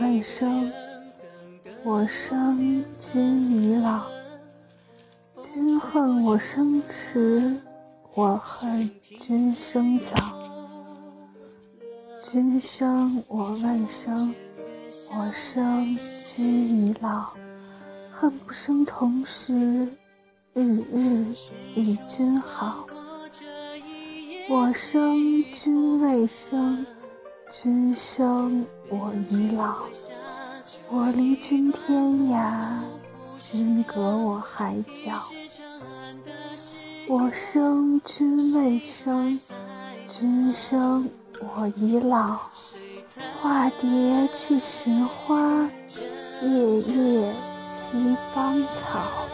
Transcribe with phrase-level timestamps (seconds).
[0.00, 0.70] 未生，
[1.84, 4.02] 我生君已老。
[5.42, 7.56] 君恨我生迟，
[8.14, 10.16] 我恨君生早。
[12.30, 14.34] 君生我未生，
[15.12, 17.30] 我生君已老。
[18.12, 19.54] 恨不生同时，
[20.52, 21.34] 日日
[21.74, 22.86] 与君好。
[24.48, 26.86] 我生君未生，
[27.50, 29.76] 君生我已老。
[30.90, 32.80] 我离君天涯，
[33.38, 35.22] 君隔我海角。
[37.08, 39.38] 我生君未生，
[40.08, 42.38] 君生我已老。
[43.40, 45.70] 化蝶去寻花，
[46.42, 46.50] 夜
[46.80, 47.34] 夜
[47.92, 49.25] 栖芳草。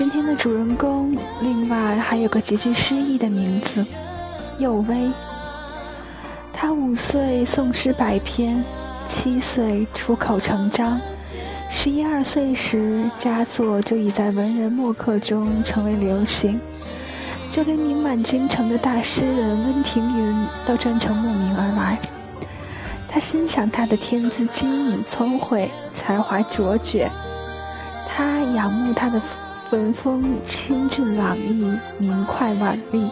[0.00, 3.84] 今天的主人公，另外还有个极具诗意的名字——
[4.58, 5.12] 幼薇。
[6.54, 8.64] 他五岁诵诗百篇。
[9.06, 10.98] 七岁出口成章，
[11.70, 16.58] 十一二岁时佳作就已在文人墨客中成为流行，
[17.50, 21.98] 就连名满京城的大诗人温庭筠都专程慕名而来。
[23.06, 27.06] 他欣赏他的天资机敏聪慧，才华卓绝；
[28.08, 29.20] 他仰慕他的
[29.72, 33.10] 文风清俊朗逸，明快婉丽。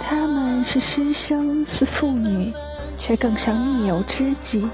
[0.00, 2.52] 他们是师生，似父女。
[2.98, 4.66] 却更像密友知己。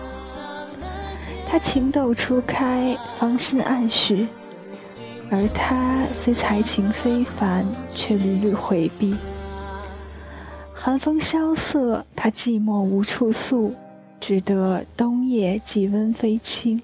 [1.44, 4.28] 他情窦初开，芳心暗许；
[5.28, 9.16] 而他虽才情非凡，却屡屡回避。
[10.72, 13.74] 寒风萧瑟，他寂寞无处诉，
[14.20, 16.80] 只得冬夜寄温飞卿。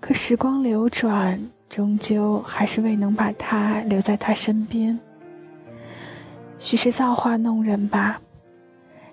[0.00, 1.38] 可时光流转，
[1.70, 4.98] 终究还是未能把他留在他身边。
[6.58, 8.20] 许是造化弄人吧。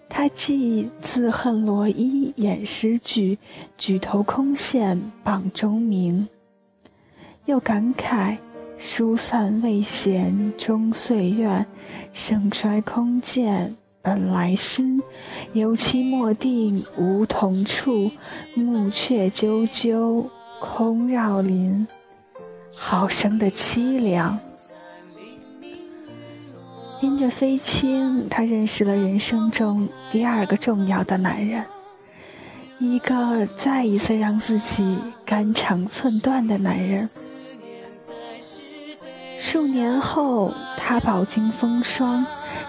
[0.10, 3.38] 他既自恨罗衣掩诗句，
[3.78, 6.28] 举头空羡榜中名，
[7.46, 8.38] 又感慨
[8.80, 11.66] 疏散未闲终岁怨，
[12.14, 15.04] 盛衰空见本来心，
[15.52, 18.10] 游期莫定梧桐处，
[18.56, 20.26] 暮雀啾啾
[20.62, 21.86] 空绕林，
[22.78, 24.40] 好生的凄凉。
[27.02, 31.64] 因着飞青，他认识了人生中第二个重要的男人，
[32.80, 37.08] 一个再一次让自己肝肠寸断的男人。
[39.40, 42.26] 数年后，他饱经风霜，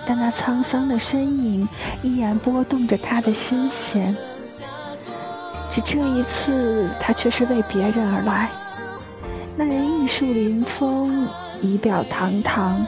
[0.07, 1.67] 但那沧桑的身影
[2.03, 4.15] 依然拨动着他的心弦。
[5.71, 8.51] 只这一次，他却是为别人而来。
[9.59, 11.27] 那人玉树临风，
[11.61, 12.87] 仪表堂堂。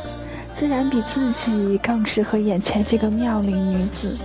[0.55, 4.17] 自然比自己更适合眼前这个妙龄女子，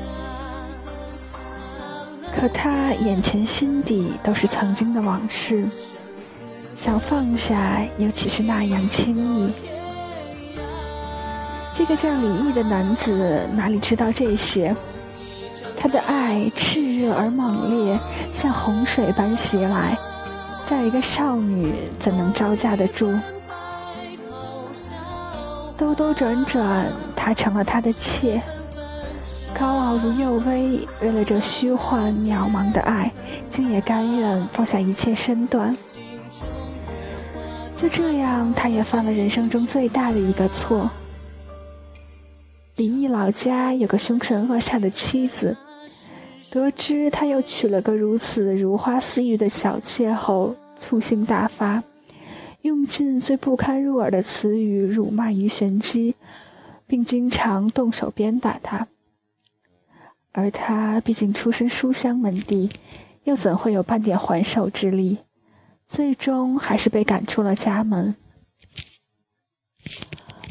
[2.36, 5.66] 可他眼前心底都是曾经的往事，
[6.76, 9.52] 想放下又岂是那样轻易？
[11.74, 14.76] 这个叫李毅的男子哪里知道这些？
[15.76, 18.00] 他的爱炽热而猛烈，
[18.32, 19.98] 像洪水般袭来，
[20.66, 23.18] 叫一个少女怎能招架得住？
[25.78, 28.42] 兜兜转转，她成了他的妾。
[29.58, 33.12] 高傲如幼薇，为了这虚幻渺茫的爱，
[33.48, 35.78] 竟也甘愿放下一切身段。
[37.78, 40.90] 就这样，他也犯了人生中最大的一个错。
[42.78, 45.56] 李毅老家有个凶神恶煞的妻子，
[46.52, 51.84] 得知他又娶了个如此如花似玉的小妾后，醋性大发。
[52.62, 56.16] 用尽最不堪入耳的词语辱骂于玄机，
[56.88, 58.88] 并经常动手鞭打他。
[60.32, 62.72] 而他毕竟出身书香门第，
[63.24, 65.20] 又怎会有半点还手之力？
[65.88, 68.16] 最终还是被赶出了家门。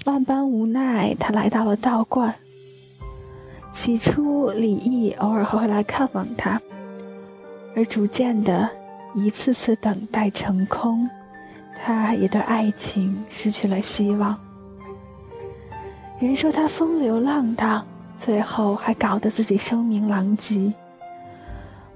[0.05, 2.37] 万般无奈，他来到了道观。
[3.75, 6.62] 起初，李毅偶尔还会来看望他，
[7.75, 8.71] 而逐渐的，
[9.17, 11.11] 一次次等待成空。
[11.82, 14.38] 他也对爱情失去了希望。
[16.21, 17.85] 人说他风流浪荡，
[18.17, 20.73] 最后还搞得自己声名狼藉。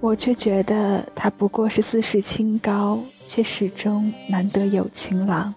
[0.01, 2.99] 我却觉得他不过是自视清高，
[3.29, 5.55] 却始终难得有情郎，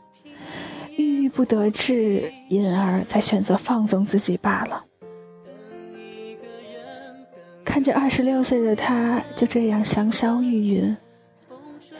[0.98, 4.86] 郁郁不得志，因而才选择放纵自己罢了。
[7.72, 10.98] 看着二十六岁的他就这样香消玉殒。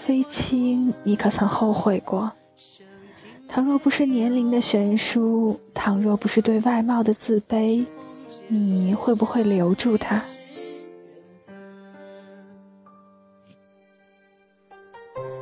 [0.06, 2.30] 飞青，你可曾后悔过？
[3.48, 7.86] 倘若不是年龄的悬殊，倘若不是对外貌的自卑，
[8.50, 10.22] 你会不会留住他？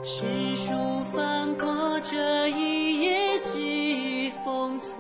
[0.04, 0.72] 史书
[1.12, 4.96] 翻过这一页，即封存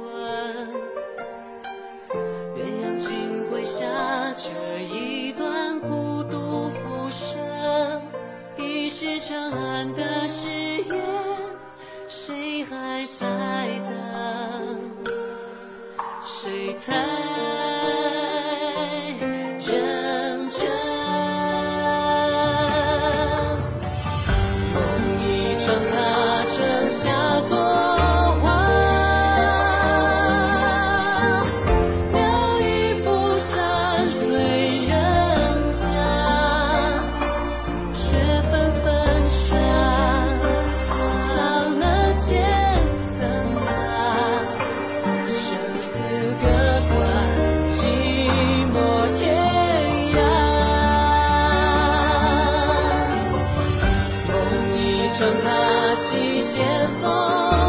[55.19, 56.65] 船爬起，先
[57.01, 57.68] 锋。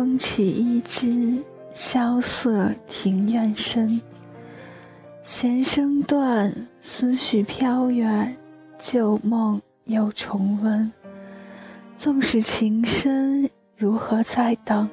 [0.00, 1.44] 风起衣襟，
[1.74, 4.00] 萧瑟庭院深。
[5.22, 6.50] 弦声断，
[6.80, 8.34] 思绪飘远，
[8.78, 10.90] 旧梦又重温。
[11.98, 14.88] 纵使情深，如何再等？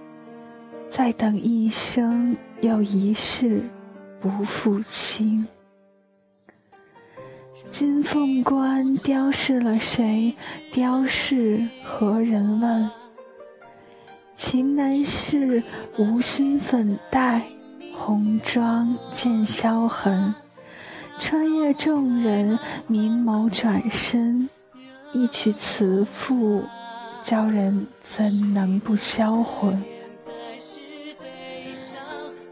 [0.89, 3.63] 再等一生又一世，
[4.19, 5.48] 不负卿。
[7.69, 10.36] 金凤冠雕饰了谁？
[10.69, 12.92] 雕饰何人问？
[14.37, 15.63] 情难释，
[15.97, 17.41] 无心粉黛，
[17.91, 20.33] 红妆见销痕。
[21.17, 24.47] 穿越众人，明眸转身，
[25.11, 26.63] 一曲词赋，
[27.23, 29.83] 教人怎能不销魂？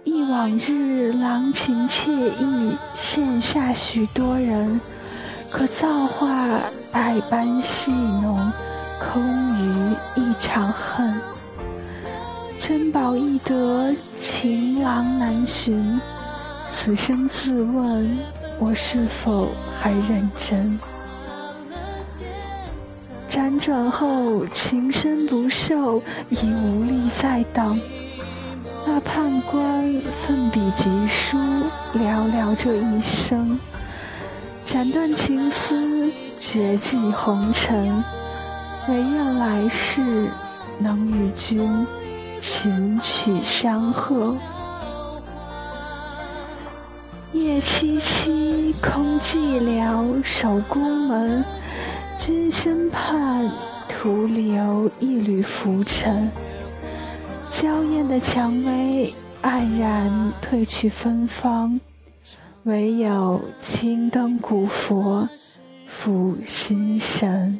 [0.03, 4.81] 忆往日，郎情妾意，羡煞许多人。
[5.51, 6.59] 可造化
[6.91, 8.51] 百般戏弄，
[8.99, 9.23] 空
[9.55, 11.13] 余一场恨。
[12.67, 16.01] 珍宝易得，情郎难寻。
[16.67, 18.17] 此生自问，
[18.57, 20.79] 我是否还认真？
[23.29, 26.01] 辗转后，情深不寿，
[26.31, 27.79] 已无力再等。
[28.83, 31.37] 那判官奋笔疾书，
[31.93, 33.59] 寥寥这一生，
[34.65, 38.03] 斩断情丝，绝迹红尘。
[38.89, 40.01] 唯愿来世
[40.79, 41.85] 能与君。
[42.47, 44.37] 琴曲相和，
[47.33, 51.43] 夜凄凄，空寂寥，守孤门。
[52.19, 53.51] 君身畔，
[53.89, 56.29] 徒留一缕浮尘。
[57.49, 59.11] 娇艳的蔷薇
[59.41, 61.81] 黯然褪去芬芳，
[62.65, 65.27] 唯有青灯古佛
[65.89, 67.59] 抚心神。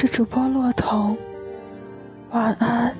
[0.00, 1.18] 是主播骆童，
[2.30, 2.94] 晚安。